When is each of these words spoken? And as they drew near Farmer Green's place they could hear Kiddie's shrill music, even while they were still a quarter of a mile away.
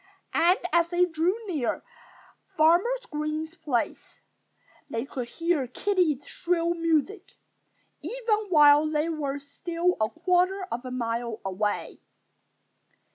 And 0.33 0.57
as 0.73 0.89
they 0.89 1.05
drew 1.05 1.37
near 1.45 1.83
Farmer 2.57 2.89
Green's 3.11 3.53
place 3.53 4.19
they 4.89 5.05
could 5.05 5.27
hear 5.27 5.67
Kiddie's 5.67 6.25
shrill 6.25 6.73
music, 6.73 7.33
even 8.01 8.45
while 8.49 8.87
they 8.89 9.09
were 9.09 9.37
still 9.37 9.97
a 10.01 10.09
quarter 10.09 10.63
of 10.71 10.83
a 10.85 10.89
mile 10.89 11.39
away. 11.45 11.99